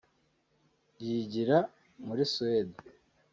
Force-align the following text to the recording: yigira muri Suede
yigira 1.05 1.57
muri 2.05 2.23
Suede 2.33 2.75